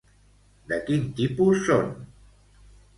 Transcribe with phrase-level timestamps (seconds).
[0.71, 1.95] De quin tipus són?